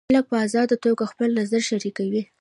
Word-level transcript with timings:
خلک 0.09 0.25
په 0.31 0.37
ازاده 0.45 0.75
توګه 0.85 1.03
خپل 1.11 1.29
نظر 1.39 1.61
شریکوي. 1.69 2.21